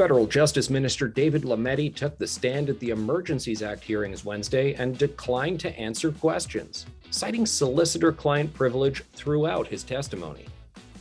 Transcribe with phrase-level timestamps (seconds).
[0.00, 4.96] Federal Justice Minister David Lametti took the stand at the Emergencies Act hearings Wednesday and
[4.96, 10.46] declined to answer questions, citing solicitor client privilege throughout his testimony.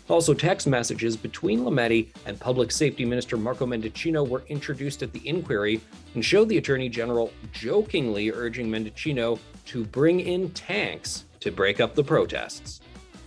[0.10, 5.26] Also, text messages between Lametti and Public Safety Minister Marco Mendicino were introduced at the
[5.26, 5.80] inquiry
[6.14, 11.96] and showed the Attorney General jokingly urging Mendicino to bring in tanks to break up
[11.96, 12.82] the protests.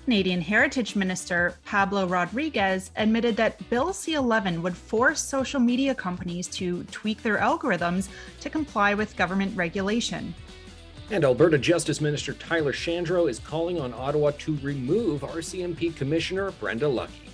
[0.05, 6.49] Canadian Heritage Minister Pablo Rodriguez admitted that Bill C 11 would force social media companies
[6.49, 8.09] to tweak their algorithms
[8.41, 10.35] to comply with government regulation.
[11.11, 16.87] And Alberta Justice Minister Tyler Shandro is calling on Ottawa to remove RCMP Commissioner Brenda
[16.87, 17.29] Lucki.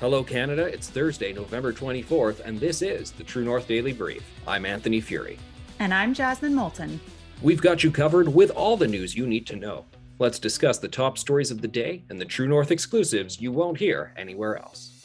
[0.00, 0.64] Hello, Canada.
[0.64, 4.24] It's Thursday, November 24th, and this is the True North Daily Brief.
[4.48, 5.38] I'm Anthony Furey.
[5.78, 6.98] And I'm Jasmine Moulton.
[7.42, 9.84] We've got you covered with all the news you need to know.
[10.18, 13.78] Let's discuss the top stories of the day and the True North exclusives you won't
[13.78, 14.98] hear anywhere else.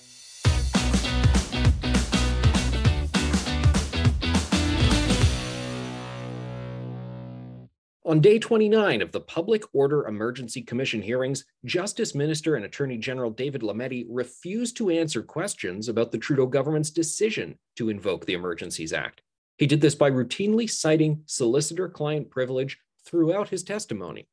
[8.08, 13.32] On day 29 of the Public Order Emergency Commission hearings, Justice Minister and Attorney General
[13.32, 18.94] David Lametti refused to answer questions about the Trudeau government's decision to invoke the Emergencies
[18.94, 19.24] Act.
[19.58, 24.30] He did this by routinely citing solicitor client privilege throughout his testimony.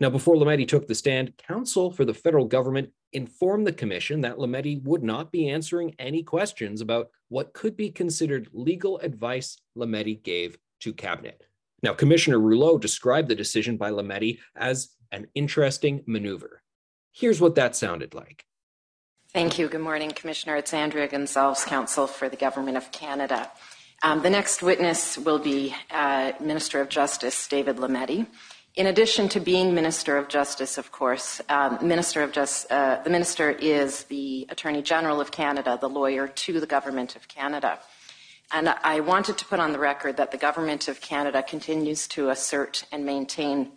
[0.00, 4.38] Now, before Lametti took the stand, counsel for the federal government informed the commission that
[4.38, 10.20] Lametti would not be answering any questions about what could be considered legal advice Lametti
[10.20, 11.42] gave to cabinet.
[11.82, 16.62] Now, Commissioner Rouleau described the decision by Lametti as an interesting maneuver.
[17.12, 18.44] Here's what that sounded like.
[19.32, 19.68] Thank you.
[19.68, 20.56] Good morning, Commissioner.
[20.56, 23.50] It's Andrea Gonzalez, counsel for the Government of Canada.
[24.02, 28.26] Um, the next witness will be uh, Minister of Justice David Lametti.
[28.76, 33.10] In addition to being Minister of Justice, of course, um, Minister of Just, uh, the
[33.10, 37.78] Minister is the Attorney General of Canada, the lawyer to the Government of Canada.
[38.50, 42.30] And I wanted to put on the record that the Government of Canada continues to
[42.30, 43.70] assert and maintain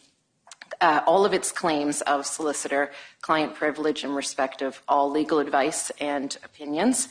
[0.82, 2.92] uh, all of its claims of solicitor
[3.22, 7.08] client privilege in respect of all legal advice and opinions.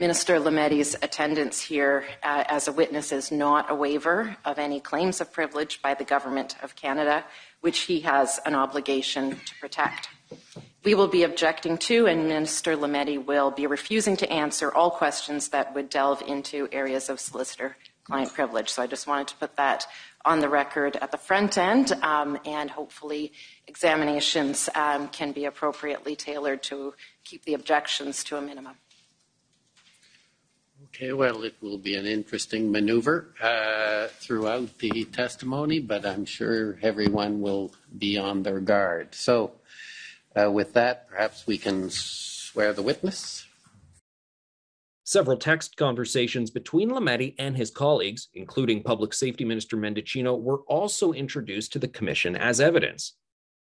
[0.00, 5.20] Minister Lametti's attendance here uh, as a witness is not a waiver of any claims
[5.20, 7.24] of privilege by the Government of Canada,
[7.62, 10.08] which he has an obligation to protect.
[10.84, 15.48] We will be objecting to, and Minister Lametti will be refusing to answer all questions
[15.48, 18.68] that would delve into areas of solicitor client privilege.
[18.68, 19.84] So I just wanted to put that
[20.24, 23.32] on the record at the front end, um, and hopefully
[23.66, 26.94] examinations um, can be appropriately tailored to
[27.24, 28.76] keep the objections to a minimum.
[30.94, 36.78] Okay, well, it will be an interesting maneuver uh, throughout the testimony, but I'm sure
[36.82, 39.14] everyone will be on their guard.
[39.14, 39.52] So,
[40.34, 43.46] uh, with that, perhaps we can swear the witness.
[45.04, 51.12] Several text conversations between Lametti and his colleagues, including Public Safety Minister Mendicino, were also
[51.12, 53.14] introduced to the Commission as evidence.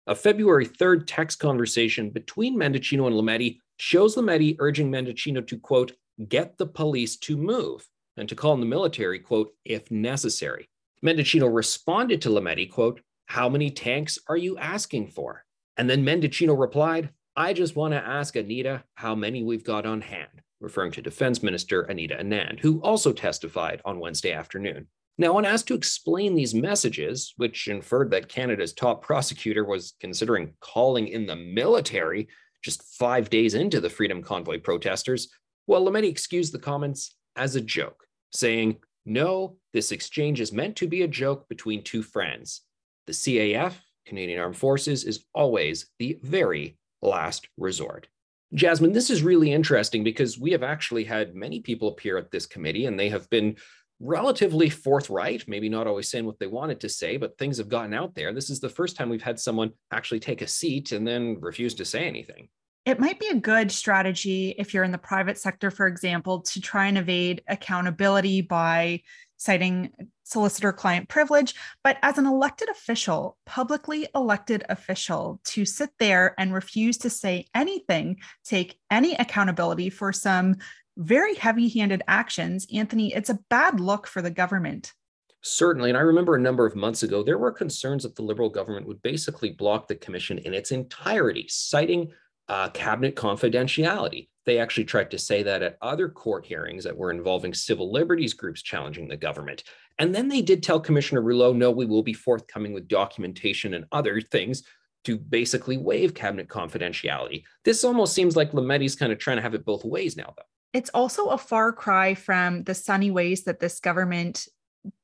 [0.08, 5.92] A February 3rd text conversation between Mendicino and Lametti shows Lametti urging Mendicino to, quote,
[6.28, 7.88] get the police to move
[8.18, 10.70] and to call in the military, quote, if necessary.
[11.04, 15.44] Mendicino responded to Lametti, quote, how many tanks are you asking for?
[15.78, 20.02] And then Mendicino replied, I just want to ask Anita how many we've got on
[20.02, 24.88] hand, referring to Defense Minister Anita Anand, who also testified on Wednesday afternoon.
[25.18, 30.54] Now, when asked to explain these messages, which inferred that Canada's top prosecutor was considering
[30.60, 32.28] calling in the military
[32.64, 35.30] just five days into the Freedom Convoy protesters,
[35.68, 40.88] well, Lametti excused the comments as a joke, saying, No, this exchange is meant to
[40.88, 42.62] be a joke between two friends.
[43.08, 43.74] The CAF,
[44.06, 48.08] Canadian Armed Forces, is always the very last resort.
[48.54, 52.46] Jasmine, this is really interesting because we have actually had many people appear at this
[52.46, 53.58] committee and they have been
[54.00, 57.94] relatively forthright, maybe not always saying what they wanted to say, but things have gotten
[57.94, 58.34] out there.
[58.34, 61.74] This is the first time we've had someone actually take a seat and then refuse
[61.76, 62.50] to say anything
[62.86, 66.62] it might be a good strategy if you're in the private sector, for example, to
[66.62, 69.02] try and evade accountability by
[69.38, 69.92] citing
[70.24, 71.56] solicitor client privilege.
[71.84, 77.48] But as an elected official, publicly elected official, to sit there and refuse to say
[77.54, 80.56] anything, take any accountability for some
[80.98, 84.94] very heavy handed actions, Anthony, it's a bad look for the government.
[85.42, 85.90] Certainly.
[85.92, 88.88] And I remember a number of months ago, there were concerns that the Liberal government
[88.88, 92.12] would basically block the commission in its entirety, citing
[92.48, 94.30] uh, cabinet confidentiality.
[94.46, 98.34] They actually tried to say that at other court hearings that were involving civil liberties
[98.34, 99.64] groups challenging the government.
[99.98, 103.86] And then they did tell Commissioner Rouleau, no, we will be forthcoming with documentation and
[103.92, 104.64] other things
[105.06, 107.44] to basically waive cabinet confidentiality.
[107.64, 110.44] This almost seems like Lametti's kind of trying to have it both ways now, though.
[110.74, 114.48] It's also a far cry from the sunny ways that this government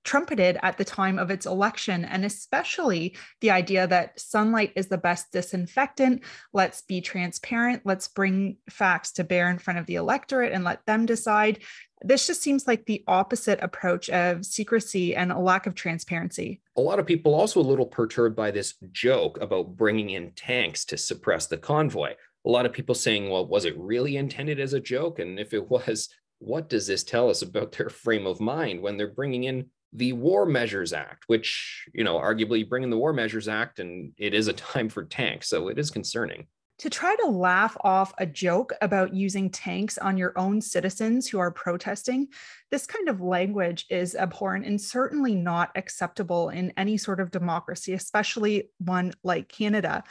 [0.03, 4.97] trumpeted at the time of its election, and especially the idea that sunlight is the
[4.97, 6.23] best disinfectant.
[6.53, 7.83] Let's be transparent.
[7.85, 11.59] Let's bring facts to bear in front of the electorate and let them decide.
[12.03, 16.61] This just seems like the opposite approach of secrecy and a lack of transparency.
[16.75, 20.83] A lot of people also a little perturbed by this joke about bringing in tanks
[20.85, 22.13] to suppress the convoy.
[22.43, 25.19] A lot of people saying, well, was it really intended as a joke?
[25.19, 26.09] And if it was,
[26.41, 30.13] what does this tell us about their frame of mind when they're bringing in the
[30.13, 34.33] War Measures Act, which, you know, arguably bring in the War Measures Act and it
[34.33, 35.47] is a time for tanks.
[35.47, 36.47] So it is concerning.
[36.79, 41.37] To try to laugh off a joke about using tanks on your own citizens who
[41.37, 42.29] are protesting,
[42.71, 47.93] this kind of language is abhorrent and certainly not acceptable in any sort of democracy,
[47.93, 50.03] especially one like Canada.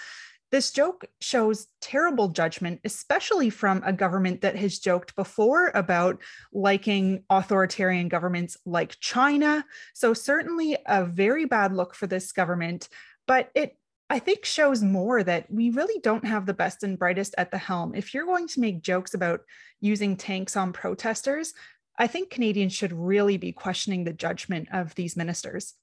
[0.50, 6.20] This joke shows terrible judgment, especially from a government that has joked before about
[6.52, 9.64] liking authoritarian governments like China.
[9.94, 12.88] So, certainly a very bad look for this government,
[13.26, 13.76] but it
[14.12, 17.58] I think shows more that we really don't have the best and brightest at the
[17.58, 17.94] helm.
[17.94, 19.43] If you're going to make jokes about
[19.81, 21.55] using tanks on protesters,
[21.96, 25.75] I think Canadians should really be questioning the judgment of these ministers.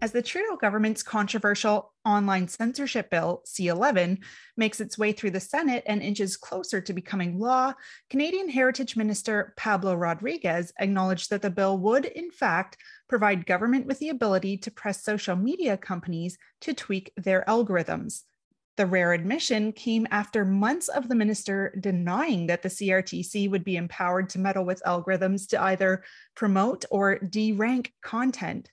[0.00, 4.18] As the Trudeau government's controversial online censorship bill, C11,
[4.56, 7.74] makes its way through the Senate and inches closer to becoming law,
[8.08, 12.76] Canadian Heritage Minister Pablo Rodriguez acknowledged that the bill would, in fact,
[13.08, 18.22] provide government with the ability to press social media companies to tweak their algorithms.
[18.76, 23.74] The rare admission came after months of the minister denying that the CRTC would be
[23.74, 26.04] empowered to meddle with algorithms to either
[26.36, 28.70] promote or derank content.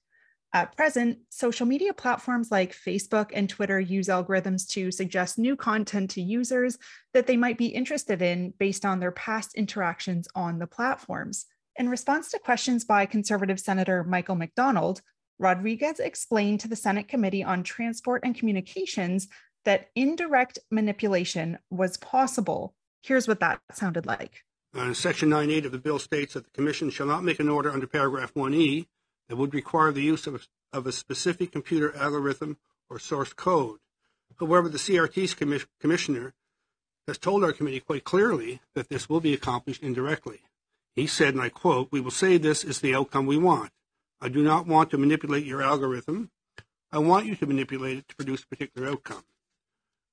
[0.54, 6.12] At present, social media platforms like Facebook and Twitter use algorithms to suggest new content
[6.12, 6.78] to users
[7.14, 11.46] that they might be interested in based on their past interactions on the platforms.
[11.76, 15.02] In response to questions by Conservative Senator Michael MacDonald,
[15.40, 19.28] Rodriguez explained to the Senate Committee on Transport and Communications
[19.66, 22.74] that indirect manipulation was possible.
[23.02, 24.44] Here's what that sounded like.
[24.74, 27.72] Uh, Section 9.8 of the bill states that the Commission shall not make an order
[27.72, 28.86] under paragraph 1E
[29.28, 32.58] that would require the use of a, of a specific computer algorithm
[32.90, 33.80] or source code.
[34.40, 36.34] However, the CRTC commis- commissioner
[37.08, 40.42] has told our committee quite clearly that this will be accomplished indirectly.
[40.96, 43.72] He said, and I quote, We will say this is the outcome we want.
[44.22, 46.32] I do not want to manipulate your algorithm.
[46.92, 49.24] I want you to manipulate it to produce a particular outcome.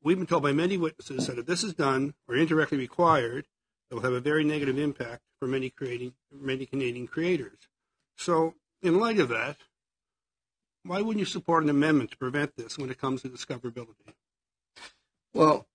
[0.02, 3.46] We've been told by many witnesses that if this is done or indirectly required,
[3.90, 7.58] it will have a very negative impact for many creating many Canadian creators.
[8.16, 9.56] So in light of that,
[10.84, 14.14] why wouldn't you support an amendment to prevent this when it comes to discoverability?
[15.32, 15.66] Well,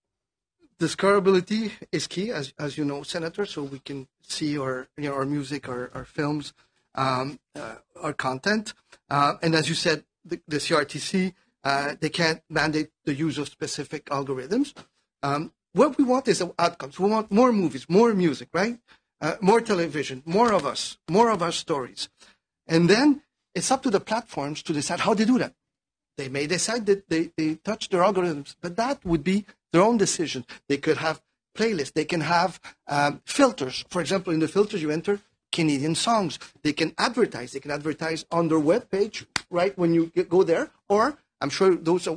[0.79, 5.15] discoverability is key, as, as you know, Senator, so we can see our, you know,
[5.15, 6.53] our music, our, our films,
[6.95, 8.73] um, uh, our content.
[9.09, 13.47] Uh, and as you said, the, the CRTC, uh, they can't mandate the use of
[13.47, 14.73] specific algorithms.
[15.23, 16.99] Um, what we want is outcomes.
[16.99, 18.79] We want more movies, more music, right?
[19.19, 22.09] Uh, more television, more of us, more of our stories.
[22.67, 23.21] And then
[23.55, 25.53] it's up to the platforms to decide how they do that.
[26.17, 29.97] They may decide that they, they touch their algorithms, but that would be their own
[29.97, 30.45] decision.
[30.67, 31.21] They could have
[31.55, 31.93] playlists.
[31.93, 33.85] They can have um, filters.
[33.89, 35.19] For example, in the filters, you enter
[35.51, 36.39] Canadian songs.
[36.63, 37.53] They can advertise.
[37.53, 40.71] They can advertise on their web page, right, when you go there.
[40.89, 42.07] Or I'm sure those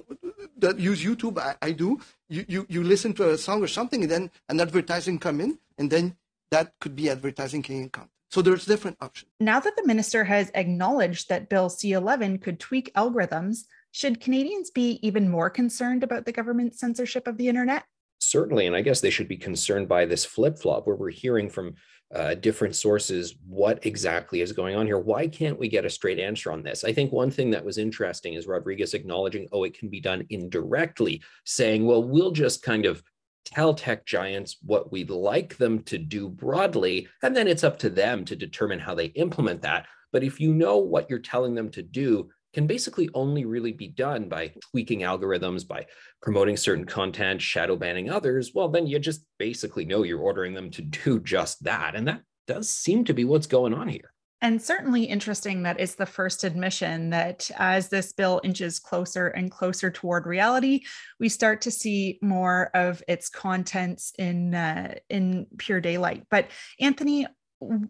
[0.59, 2.00] that use YouTube, I, I do.
[2.28, 5.59] You, you, you listen to a song or something, and then an advertising come in,
[5.78, 6.16] and then
[6.50, 8.12] that could be advertising Canadian content.
[8.31, 9.31] So there's different options.
[9.41, 14.71] Now that the minister has acknowledged that Bill C 11 could tweak algorithms, should Canadians
[14.71, 17.85] be even more concerned about the government's censorship of the internet?
[18.21, 18.67] Certainly.
[18.67, 21.75] And I guess they should be concerned by this flip flop where we're hearing from
[22.15, 24.99] uh, different sources what exactly is going on here.
[24.99, 26.85] Why can't we get a straight answer on this?
[26.85, 30.27] I think one thing that was interesting is Rodriguez acknowledging, oh, it can be done
[30.31, 33.03] indirectly, saying, well, we'll just kind of
[33.45, 37.91] tell tech giants what we'd like them to do broadly, and then it's up to
[37.91, 39.87] them to determine how they implement that.
[40.13, 43.89] But if you know what you're telling them to do, can basically only really be
[43.89, 45.87] done by tweaking algorithms, by
[46.21, 50.71] promoting certain content, shadow banning others, well, then you just basically know you're ordering them
[50.71, 51.95] to do just that.
[51.95, 54.13] And that does seem to be what's going on here.
[54.43, 59.51] And certainly interesting that it's the first admission that as this bill inches closer and
[59.51, 60.85] closer toward reality,
[61.19, 66.25] we start to see more of its contents in uh, in pure daylight.
[66.31, 67.27] But Anthony,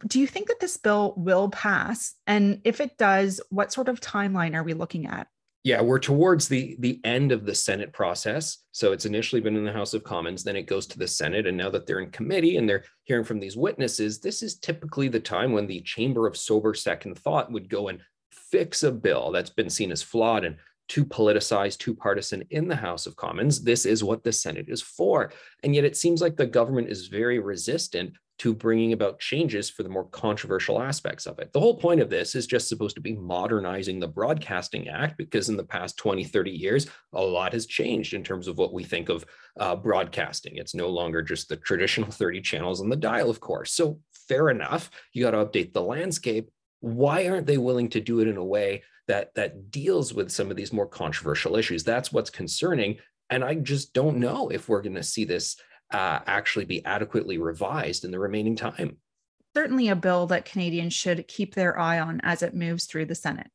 [0.06, 2.14] do you think that this bill will pass?
[2.26, 5.28] And if it does, what sort of timeline are we looking at?
[5.62, 8.58] Yeah, we're towards the the end of the Senate process.
[8.72, 11.46] So it's initially been in the House of Commons, then it goes to the Senate,
[11.46, 15.08] and now that they're in committee and they're hearing from these witnesses, this is typically
[15.08, 18.00] the time when the Chamber of Sober Second Thought would go and
[18.30, 20.56] fix a bill that's been seen as flawed and
[20.88, 23.62] too politicized, too partisan in the House of Commons.
[23.62, 25.30] This is what the Senate is for.
[25.62, 29.82] And yet it seems like the government is very resistant to bringing about changes for
[29.82, 31.52] the more controversial aspects of it.
[31.52, 35.50] The whole point of this is just supposed to be modernizing the Broadcasting Act because
[35.50, 38.82] in the past 20, 30 years, a lot has changed in terms of what we
[38.82, 39.26] think of
[39.58, 40.56] uh, broadcasting.
[40.56, 43.72] It's no longer just the traditional 30 channels on the dial, of course.
[43.72, 46.50] So, fair enough, you got to update the landscape.
[46.80, 50.50] Why aren't they willing to do it in a way that, that deals with some
[50.50, 51.84] of these more controversial issues?
[51.84, 53.00] That's what's concerning.
[53.28, 55.56] And I just don't know if we're going to see this
[55.92, 58.96] uh, actually be adequately revised in the remaining time.
[59.54, 63.14] Certainly, a bill that Canadians should keep their eye on as it moves through the
[63.14, 63.50] Senate.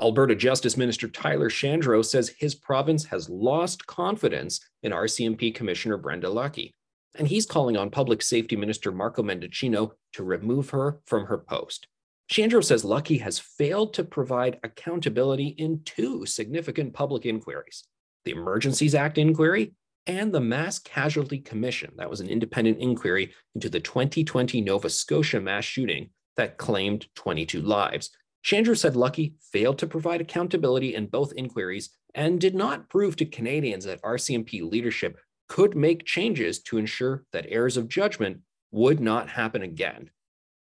[0.00, 6.28] Alberta Justice Minister Tyler Shandro says his province has lost confidence in RCMP Commissioner Brenda
[6.28, 6.70] Lucki,
[7.18, 11.88] and he's calling on Public Safety Minister Marco Mendicino to remove her from her post.
[12.30, 17.84] Shandro says Lucki has failed to provide accountability in two significant public inquiries
[18.26, 19.72] the Emergencies Act inquiry,
[20.06, 21.92] and the Mass Casualty Commission.
[21.96, 27.62] That was an independent inquiry into the 2020 Nova Scotia mass shooting that claimed 22
[27.62, 28.10] lives.
[28.44, 33.24] Shandro said Lucki failed to provide accountability in both inquiries and did not prove to
[33.24, 35.18] Canadians that RCMP leadership
[35.48, 38.40] could make changes to ensure that errors of judgment
[38.70, 40.10] would not happen again.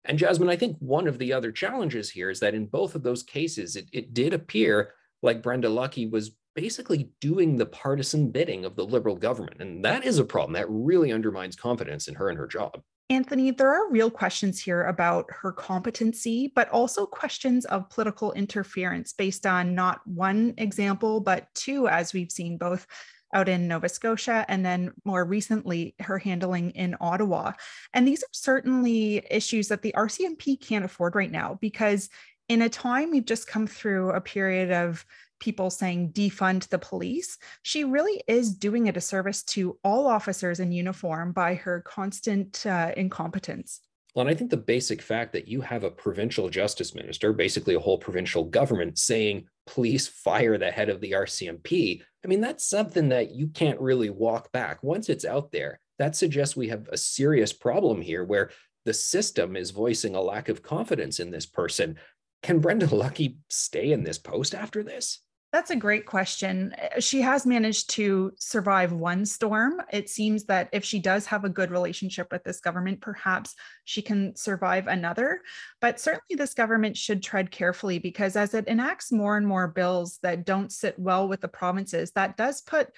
[0.04, 3.02] And Jasmine, I think one of the other challenges here is that in both of
[3.02, 8.64] those cases, it, it did appear like Brenda Lucki was basically doing the partisan bidding
[8.64, 9.60] of the Liberal government.
[9.60, 12.82] And that is a problem that really undermines confidence in her and her job.
[13.08, 19.12] Anthony, there are real questions here about her competency, but also questions of political interference
[19.12, 22.86] based on not one example, but two, as we've seen both
[23.34, 27.52] out in Nova Scotia and then more recently her handling in Ottawa.
[27.92, 32.10] And these are certainly issues that the RCMP can't afford right now because
[32.48, 35.04] in a time we've just come through a period of
[35.40, 40.70] people saying defund the police, she really is doing a disservice to all officers in
[40.70, 43.80] uniform by her constant uh, incompetence.
[44.14, 47.74] Well, and I think the basic fact that you have a provincial justice minister, basically
[47.74, 52.68] a whole provincial government, saying, please fire the head of the RCMP, I mean, that's
[52.68, 54.82] something that you can't really walk back.
[54.82, 58.50] Once it's out there, that suggests we have a serious problem here where
[58.84, 61.96] the system is voicing a lack of confidence in this person.
[62.42, 65.20] Can Brenda Lucki stay in this post after this?
[65.52, 66.74] That's a great question.
[66.80, 69.82] Uh, she has managed to survive one storm.
[69.92, 74.00] It seems that if she does have a good relationship with this government, perhaps she
[74.00, 75.40] can survive another.
[75.80, 80.18] But certainly, this government should tread carefully because as it enacts more and more bills
[80.22, 82.90] that don't sit well with the provinces, that does put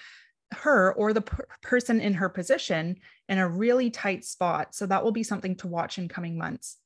[0.52, 2.97] her or the per- person in her position
[3.30, 4.75] in a really tight spot.
[4.75, 6.76] So that will be something to watch in coming months.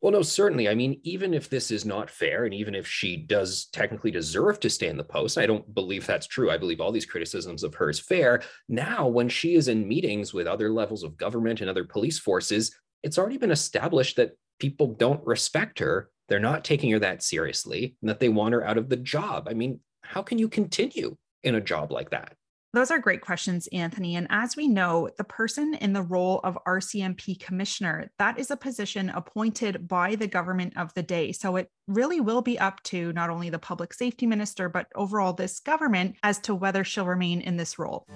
[0.00, 0.66] Well, no, certainly.
[0.66, 4.58] I mean, even if this is not fair, and even if she does technically deserve
[4.60, 6.50] to stay in the post, I don't believe that's true.
[6.50, 8.42] I believe all these criticisms of her is fair.
[8.68, 12.74] Now, when she is in meetings with other levels of government and other police forces,
[13.02, 16.10] it's already been established that people don't respect her.
[16.28, 19.48] They're not taking her that seriously, and that they want her out of the job.
[19.50, 22.36] I mean, how can you continue in a job like that?
[22.72, 24.14] Those are great questions, Anthony.
[24.14, 28.56] And as we know, the person in the role of RCMP commissioner, that is a
[28.56, 31.32] position appointed by the government of the day.
[31.32, 35.32] So it really will be up to not only the public safety minister, but overall
[35.32, 38.06] this government as to whether she'll remain in this role.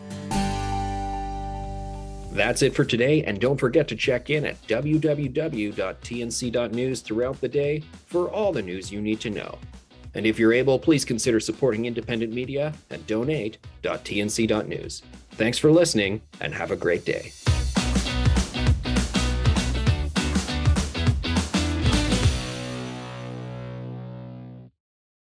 [2.30, 5.70] That's it for today, and don't forget to check in at www.tnc.news
[7.00, 9.58] throughout the day for all the news you need to know.
[10.14, 15.02] And if you're able, please consider supporting independent media at donate.tnc.news.
[15.33, 17.33] Thanks for listening and have a great day.